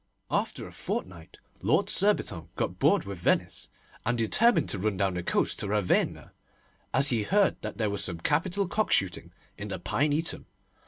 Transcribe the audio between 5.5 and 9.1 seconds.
to Ravenna, as he heard that there was some capital cock